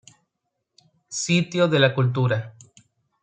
[1.09, 2.55] Sitio de la Cultura.